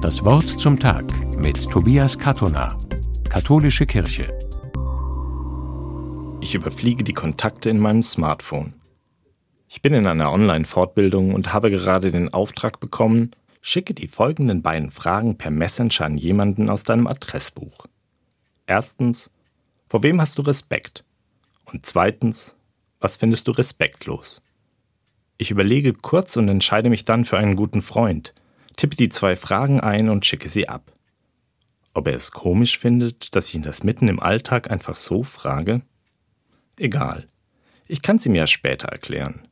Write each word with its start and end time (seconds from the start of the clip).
Das 0.00 0.24
Wort 0.24 0.48
zum 0.48 0.78
Tag 0.78 1.04
mit 1.38 1.68
Tobias 1.70 2.16
Katona, 2.16 2.68
Katholische 3.28 3.84
Kirche. 3.84 4.32
Ich 6.40 6.54
überfliege 6.54 7.02
die 7.02 7.14
Kontakte 7.14 7.68
in 7.68 7.80
meinem 7.80 8.04
Smartphone. 8.04 8.74
Ich 9.68 9.82
bin 9.82 9.94
in 9.94 10.06
einer 10.06 10.30
Online-Fortbildung 10.30 11.34
und 11.34 11.52
habe 11.52 11.72
gerade 11.72 12.12
den 12.12 12.32
Auftrag 12.32 12.78
bekommen, 12.78 13.32
schicke 13.60 13.92
die 13.92 14.06
folgenden 14.06 14.62
beiden 14.62 14.92
Fragen 14.92 15.36
per 15.36 15.50
Messenger 15.50 16.04
an 16.04 16.16
jemanden 16.16 16.70
aus 16.70 16.84
deinem 16.84 17.08
Adressbuch. 17.08 17.86
Erstens, 18.66 19.32
vor 19.88 20.04
wem 20.04 20.20
hast 20.20 20.38
du 20.38 20.42
Respekt? 20.42 21.04
Und 21.64 21.86
zweitens, 21.86 22.54
was 23.00 23.16
findest 23.16 23.48
du 23.48 23.50
respektlos? 23.50 24.44
Ich 25.38 25.50
überlege 25.50 25.92
kurz 25.92 26.36
und 26.36 26.48
entscheide 26.48 26.88
mich 26.88 27.04
dann 27.04 27.24
für 27.24 27.36
einen 27.36 27.56
guten 27.56 27.82
Freund, 27.82 28.32
tippe 28.78 28.96
die 28.96 29.10
zwei 29.10 29.36
Fragen 29.36 29.80
ein 29.80 30.08
und 30.08 30.24
schicke 30.24 30.48
sie 30.48 30.68
ab. 30.68 30.92
Ob 31.94 32.06
er 32.06 32.14
es 32.14 32.30
komisch 32.30 32.78
findet, 32.78 33.34
dass 33.34 33.48
ich 33.48 33.56
ihn 33.56 33.62
das 33.62 33.82
mitten 33.82 34.08
im 34.08 34.20
Alltag 34.20 34.70
einfach 34.70 34.96
so 34.96 35.22
frage? 35.24 35.82
Egal. 36.76 37.26
Ich 37.88 38.02
kann 38.02 38.18
sie 38.18 38.28
mir 38.28 38.38
ja 38.38 38.46
später 38.46 38.88
erklären. 38.88 39.48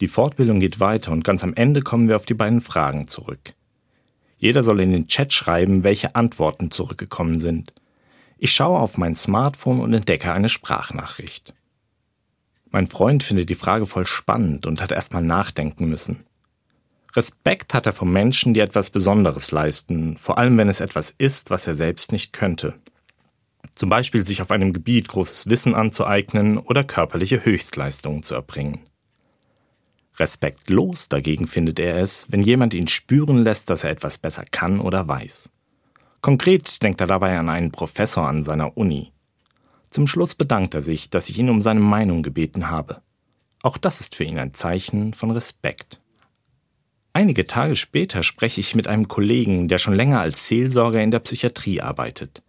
Die 0.00 0.08
Fortbildung 0.08 0.60
geht 0.60 0.80
weiter 0.80 1.12
und 1.12 1.24
ganz 1.24 1.42
am 1.42 1.54
Ende 1.54 1.80
kommen 1.80 2.08
wir 2.08 2.16
auf 2.16 2.26
die 2.26 2.34
beiden 2.34 2.60
Fragen 2.60 3.08
zurück. 3.08 3.54
Jeder 4.36 4.62
soll 4.62 4.80
in 4.80 4.92
den 4.92 5.08
Chat 5.08 5.32
schreiben, 5.32 5.82
welche 5.82 6.14
Antworten 6.14 6.70
zurückgekommen 6.70 7.38
sind. 7.38 7.72
Ich 8.36 8.52
schaue 8.52 8.80
auf 8.80 8.98
mein 8.98 9.16
Smartphone 9.16 9.80
und 9.80 9.94
entdecke 9.94 10.32
eine 10.32 10.50
Sprachnachricht. 10.50 11.54
Mein 12.70 12.86
Freund 12.86 13.22
findet 13.22 13.48
die 13.48 13.54
Frage 13.54 13.86
voll 13.86 14.04
spannend 14.04 14.66
und 14.66 14.82
hat 14.82 14.92
erstmal 14.92 15.22
nachdenken 15.22 15.88
müssen. 15.88 16.26
Respekt 17.16 17.74
hat 17.74 17.86
er 17.86 17.92
vor 17.92 18.08
Menschen, 18.08 18.54
die 18.54 18.60
etwas 18.60 18.90
Besonderes 18.90 19.52
leisten, 19.52 20.16
vor 20.16 20.36
allem 20.36 20.58
wenn 20.58 20.68
es 20.68 20.80
etwas 20.80 21.14
ist, 21.16 21.50
was 21.50 21.66
er 21.66 21.74
selbst 21.74 22.10
nicht 22.10 22.32
könnte. 22.32 22.74
Zum 23.76 23.88
Beispiel 23.88 24.26
sich 24.26 24.42
auf 24.42 24.50
einem 24.50 24.72
Gebiet 24.72 25.08
großes 25.08 25.48
Wissen 25.48 25.74
anzueignen 25.74 26.58
oder 26.58 26.82
körperliche 26.82 27.44
Höchstleistungen 27.44 28.22
zu 28.22 28.34
erbringen. 28.34 28.80
Respektlos 30.16 31.08
dagegen 31.08 31.46
findet 31.46 31.80
er 31.80 31.98
es, 31.98 32.30
wenn 32.30 32.42
jemand 32.42 32.74
ihn 32.74 32.86
spüren 32.86 33.42
lässt, 33.42 33.70
dass 33.70 33.84
er 33.84 33.90
etwas 33.90 34.18
besser 34.18 34.44
kann 34.50 34.80
oder 34.80 35.08
weiß. 35.08 35.50
Konkret 36.20 36.82
denkt 36.82 37.00
er 37.00 37.06
dabei 37.06 37.38
an 37.38 37.48
einen 37.48 37.72
Professor 37.72 38.26
an 38.26 38.42
seiner 38.42 38.76
Uni. 38.76 39.12
Zum 39.90 40.06
Schluss 40.06 40.34
bedankt 40.34 40.74
er 40.74 40.82
sich, 40.82 41.10
dass 41.10 41.28
ich 41.28 41.38
ihn 41.38 41.50
um 41.50 41.60
seine 41.60 41.80
Meinung 41.80 42.22
gebeten 42.22 42.70
habe. 42.70 43.02
Auch 43.62 43.76
das 43.76 44.00
ist 44.00 44.14
für 44.14 44.24
ihn 44.24 44.38
ein 44.38 44.54
Zeichen 44.54 45.14
von 45.14 45.30
Respekt. 45.30 46.00
Einige 47.16 47.46
Tage 47.46 47.76
später 47.76 48.24
spreche 48.24 48.60
ich 48.60 48.74
mit 48.74 48.88
einem 48.88 49.06
Kollegen, 49.06 49.68
der 49.68 49.78
schon 49.78 49.94
länger 49.94 50.20
als 50.20 50.48
Seelsorger 50.48 51.00
in 51.00 51.12
der 51.12 51.20
Psychiatrie 51.20 51.80
arbeitet. 51.80 52.42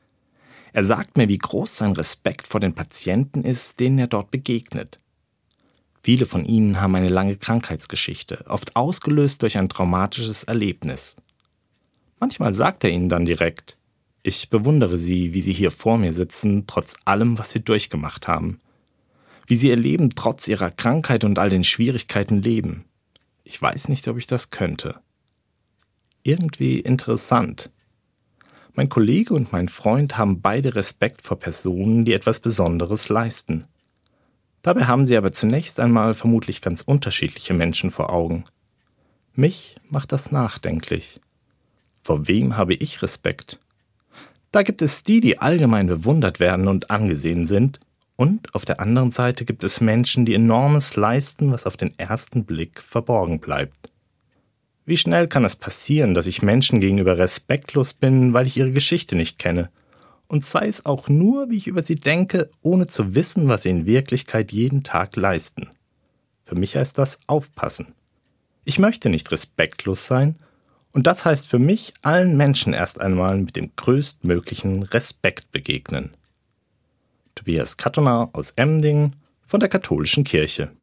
Er 0.74 0.84
sagt 0.84 1.18
mir, 1.18 1.30
wie 1.30 1.38
groß 1.38 1.78
sein 1.78 1.94
Respekt 1.94 2.48
vor 2.48 2.60
den 2.60 2.74
Patienten 2.74 3.44
ist, 3.44 3.80
denen 3.80 4.00
er 4.00 4.08
dort 4.08 4.32
begegnet. 4.32 5.00
Viele 6.02 6.26
von 6.26 6.46
ihnen 6.46 6.82
haben 6.82 6.96
eine 6.96 7.10
lange 7.10 7.38
Krankheitsgeschichte, 7.38 8.44
oft 8.48 8.76
ausgelöst 8.76 9.44
durch 9.44 9.60
ein 9.60 9.70
traumatisches 9.70 10.44
Erlebnis. 10.46 11.18
Manchmal 12.20 12.56
sagt 12.56 12.84
er 12.84 12.90
ihnen 12.90 13.08
dann 13.08 13.26
direkt, 13.26 13.78
ich 14.24 14.50
bewundere 14.50 14.98
Sie, 14.98 15.34
wie 15.34 15.42
Sie 15.42 15.54
hier 15.54 15.70
vor 15.70 16.00
mir 16.00 16.12
sitzen, 16.12 16.66
trotz 16.66 16.96
allem, 17.06 17.38
was 17.38 17.52
Sie 17.52 17.60
durchgemacht 17.60 18.28
haben. 18.28 18.60
Wie 19.46 19.58
Sie 19.58 19.70
Ihr 19.70 19.76
Leben 19.76 20.10
trotz 20.16 20.48
Ihrer 20.48 20.72
Krankheit 20.72 21.24
und 21.24 21.38
all 21.38 21.50
den 21.52 21.64
Schwierigkeiten 21.64 22.42
leben. 22.42 22.86
Ich 23.48 23.62
weiß 23.62 23.90
nicht, 23.90 24.08
ob 24.08 24.18
ich 24.18 24.26
das 24.26 24.50
könnte. 24.50 25.00
Irgendwie 26.24 26.80
interessant. 26.80 27.70
Mein 28.74 28.90
Kollege 28.90 29.36
und 29.36 29.52
mein 29.54 29.70
Freund 29.70 30.18
haben 30.18 30.42
beide 30.42 30.74
Respekt 30.74 31.22
vor 31.22 31.40
Personen, 31.40 32.04
die 32.06 32.14
etwas 32.14 32.40
Besonderes 32.40 33.08
leisten. 33.08 33.68
Dabei 34.64 34.86
haben 34.86 35.06
sie 35.06 35.16
aber 35.16 35.32
zunächst 35.32 35.80
einmal 35.80 36.16
vermutlich 36.16 36.60
ganz 36.60 36.82
unterschiedliche 36.82 37.54
Menschen 37.54 37.92
vor 37.92 38.12
Augen. 38.12 38.46
Mich 39.36 39.76
macht 39.90 40.12
das 40.12 40.32
nachdenklich. 40.32 41.22
Vor 42.02 42.28
wem 42.28 42.58
habe 42.58 42.74
ich 42.74 43.04
Respekt? 43.04 43.60
Da 44.52 44.64
gibt 44.64 44.82
es 44.82 45.04
die, 45.04 45.22
die 45.22 45.38
allgemein 45.38 45.86
bewundert 45.86 46.40
werden 46.40 46.68
und 46.68 46.90
angesehen 46.90 47.46
sind, 47.46 47.80
und 48.16 48.54
auf 48.56 48.66
der 48.66 48.80
anderen 48.80 49.12
Seite 49.12 49.46
gibt 49.46 49.64
es 49.64 49.82
Menschen, 49.82 50.26
die 50.26 50.34
enormes 50.34 50.96
leisten, 50.96 51.52
was 51.52 51.66
auf 51.66 51.78
den 51.78 51.98
ersten 52.00 52.46
Blick 52.46 52.82
verborgen 52.82 53.40
bleibt. 53.40 53.92
Wie 54.86 54.98
schnell 54.98 55.28
kann 55.28 55.44
es 55.44 55.56
passieren, 55.56 56.14
dass 56.14 56.28
ich 56.28 56.42
Menschen 56.42 56.80
gegenüber 56.80 57.18
respektlos 57.18 57.94
bin, 57.94 58.34
weil 58.34 58.46
ich 58.46 58.58
ihre 58.58 58.72
Geschichte 58.72 59.16
nicht 59.16 59.40
kenne, 59.40 59.70
und 60.28 60.44
sei 60.44 60.68
es 60.68 60.86
auch 60.86 61.08
nur, 61.08 61.50
wie 61.50 61.58
ich 61.58 61.68
über 61.68 61.84
sie 61.84 61.96
denke, 61.96 62.50
ohne 62.62 62.88
zu 62.88 63.16
wissen, 63.16 63.48
was 63.48 63.64
sie 63.64 63.70
in 63.70 63.86
Wirklichkeit 63.86 64.52
jeden 64.52 64.84
Tag 64.84 65.16
leisten. 65.16 65.70
Für 66.44 66.56
mich 66.56 66.76
heißt 66.76 66.98
das 66.98 67.20
aufpassen. 67.28 67.94
Ich 68.64 68.80
möchte 68.80 69.10
nicht 69.10 69.32
respektlos 69.32 70.08
sein, 70.08 70.36
und 70.92 71.08
das 71.08 71.26
heißt 71.26 71.48
für 71.50 71.60
mich, 71.60 71.94
allen 72.04 72.38
Menschen 72.38 72.74
erst 72.74 73.02
einmal 73.02 73.38
mit 73.38 73.56
dem 73.56 73.72
größtmöglichen 73.76 74.84
Respekt 74.84 75.52
begegnen. 75.52 76.12
Tobias 77.36 77.78
Kattoner 77.78 78.30
aus 78.34 78.52
Emding 78.52 79.14
von 79.46 79.60
der 79.60 79.70
Katholischen 79.70 80.24
Kirche. 80.24 80.72